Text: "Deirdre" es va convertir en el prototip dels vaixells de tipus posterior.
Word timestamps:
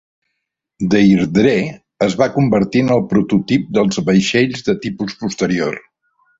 "Deirdre" 0.93 1.51
es 2.07 2.17
va 2.23 2.29
convertir 2.39 2.83
en 2.87 2.91
el 2.97 3.05
prototip 3.13 3.71
dels 3.79 4.03
vaixells 4.11 4.69
de 4.71 4.79
tipus 4.89 5.19
posterior. 5.25 5.83